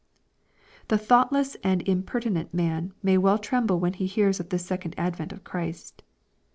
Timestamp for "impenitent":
1.83-2.55